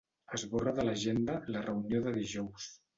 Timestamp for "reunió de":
1.71-2.19